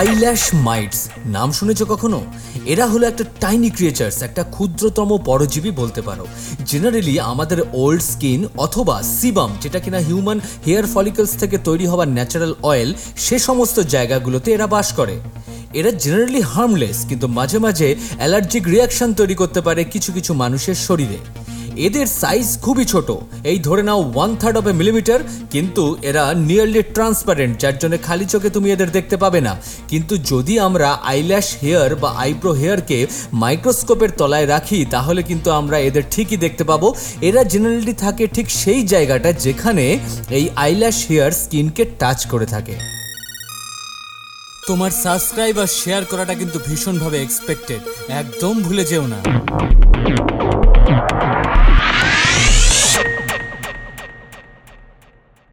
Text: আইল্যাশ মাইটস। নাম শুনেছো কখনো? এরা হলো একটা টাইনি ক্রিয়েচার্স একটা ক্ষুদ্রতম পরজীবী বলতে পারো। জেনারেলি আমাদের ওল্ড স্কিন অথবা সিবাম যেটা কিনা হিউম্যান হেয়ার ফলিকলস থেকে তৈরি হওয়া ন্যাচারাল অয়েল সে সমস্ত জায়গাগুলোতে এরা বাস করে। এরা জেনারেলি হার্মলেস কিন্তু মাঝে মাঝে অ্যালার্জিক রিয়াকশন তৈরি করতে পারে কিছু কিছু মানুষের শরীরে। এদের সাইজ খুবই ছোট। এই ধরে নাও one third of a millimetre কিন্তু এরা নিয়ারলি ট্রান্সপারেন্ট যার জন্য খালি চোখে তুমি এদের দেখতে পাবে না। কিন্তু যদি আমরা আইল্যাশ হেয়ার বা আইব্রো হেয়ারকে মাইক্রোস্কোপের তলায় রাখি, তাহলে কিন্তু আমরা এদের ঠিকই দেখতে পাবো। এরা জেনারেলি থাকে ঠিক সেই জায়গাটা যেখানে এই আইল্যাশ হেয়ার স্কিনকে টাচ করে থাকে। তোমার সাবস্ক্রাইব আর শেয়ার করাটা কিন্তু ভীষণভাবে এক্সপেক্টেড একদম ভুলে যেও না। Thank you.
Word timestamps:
আইল্যাশ 0.00 0.42
মাইটস। 0.54 1.08
নাম 1.26 1.52
শুনেছো 1.52 1.84
কখনো? 1.86 2.18
এরা 2.66 2.86
হলো 2.86 3.08
একটা 3.08 3.24
টাইনি 3.40 3.70
ক্রিয়েচার্স 3.70 4.22
একটা 4.22 4.42
ক্ষুদ্রতম 4.42 5.18
পরজীবী 5.24 5.70
বলতে 5.70 6.02
পারো। 6.02 6.26
জেনারেলি 6.66 7.20
আমাদের 7.20 7.58
ওল্ড 7.72 8.02
স্কিন 8.02 8.46
অথবা 8.56 9.02
সিবাম 9.02 9.50
যেটা 9.60 9.78
কিনা 9.78 9.98
হিউম্যান 9.98 10.40
হেয়ার 10.66 10.86
ফলিকলস 10.94 11.30
থেকে 11.30 11.58
তৈরি 11.58 11.86
হওয়া 11.86 12.06
ন্যাচারাল 12.06 12.54
অয়েল 12.62 12.94
সে 13.16 13.38
সমস্ত 13.38 13.80
জায়গাগুলোতে 13.80 14.52
এরা 14.52 14.66
বাস 14.66 14.92
করে। 14.92 15.20
এরা 15.74 15.90
জেনারেলি 15.90 16.40
হার্মলেস 16.40 17.06
কিন্তু 17.08 17.26
মাঝে 17.26 17.58
মাঝে 17.58 17.94
অ্যালার্জিক 18.18 18.68
রিয়াকশন 18.68 19.14
তৈরি 19.14 19.34
করতে 19.34 19.60
পারে 19.60 19.84
কিছু 19.84 20.12
কিছু 20.12 20.34
মানুষের 20.34 20.74
শরীরে। 20.74 21.18
এদের 21.86 22.06
সাইজ 22.20 22.46
খুবই 22.64 22.84
ছোট। 22.84 23.08
এই 23.44 23.58
ধরে 23.66 23.82
নাও 23.82 24.00
one 24.14 24.30
third 24.40 24.56
of 24.60 24.66
a 24.66 24.72
millimetre 24.72 25.20
কিন্তু 25.50 25.82
এরা 26.02 26.24
নিয়ারলি 26.48 26.82
ট্রান্সপারেন্ট 26.96 27.54
যার 27.62 27.76
জন্য 27.78 27.94
খালি 28.06 28.26
চোখে 28.32 28.50
তুমি 28.50 28.68
এদের 28.70 28.90
দেখতে 28.90 29.16
পাবে 29.16 29.40
না। 29.40 29.52
কিন্তু 29.88 30.14
যদি 30.32 30.54
আমরা 30.58 30.88
আইল্যাশ 31.12 31.48
হেয়ার 31.62 31.90
বা 32.02 32.10
আইব্রো 32.24 32.52
হেয়ারকে 32.52 32.98
মাইক্রোস্কোপের 33.32 34.10
তলায় 34.10 34.46
রাখি, 34.46 34.84
তাহলে 34.94 35.20
কিন্তু 35.22 35.48
আমরা 35.50 35.76
এদের 35.78 36.04
ঠিকই 36.10 36.38
দেখতে 36.44 36.64
পাবো। 36.64 36.88
এরা 37.28 37.42
জেনারেলি 37.44 37.94
থাকে 38.04 38.24
ঠিক 38.26 38.46
সেই 38.50 38.82
জায়গাটা 38.82 39.32
যেখানে 39.32 39.98
এই 40.30 40.48
আইল্যাশ 40.56 41.06
হেয়ার 41.08 41.32
স্কিনকে 41.42 41.84
টাচ 42.00 42.26
করে 42.26 42.46
থাকে। 42.46 42.76
তোমার 44.68 44.90
সাবস্ক্রাইব 45.04 45.58
আর 45.58 45.66
শেয়ার 45.66 46.04
করাটা 46.04 46.34
কিন্তু 46.34 46.58
ভীষণভাবে 46.66 47.18
এক্সপেক্টেড 47.22 47.80
একদম 48.08 48.54
ভুলে 48.62 48.84
যেও 48.84 49.04
না। 49.06 49.18
Thank 51.20 51.68
you. 51.68 51.69